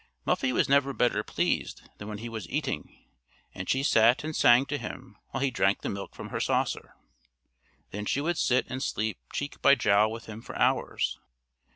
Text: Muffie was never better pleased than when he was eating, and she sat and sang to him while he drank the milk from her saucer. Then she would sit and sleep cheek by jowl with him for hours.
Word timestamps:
Muffie 0.25 0.51
was 0.51 0.67
never 0.67 0.93
better 0.93 1.21
pleased 1.21 1.87
than 1.99 2.07
when 2.07 2.17
he 2.17 2.27
was 2.27 2.49
eating, 2.49 3.05
and 3.53 3.69
she 3.69 3.83
sat 3.83 4.23
and 4.23 4.35
sang 4.35 4.65
to 4.65 4.79
him 4.79 5.15
while 5.29 5.43
he 5.43 5.51
drank 5.51 5.81
the 5.83 5.89
milk 5.89 6.15
from 6.15 6.29
her 6.29 6.39
saucer. 6.39 6.95
Then 7.91 8.05
she 8.07 8.19
would 8.19 8.39
sit 8.39 8.65
and 8.67 8.81
sleep 8.81 9.19
cheek 9.31 9.61
by 9.61 9.75
jowl 9.75 10.11
with 10.11 10.25
him 10.25 10.41
for 10.41 10.57
hours. 10.57 11.19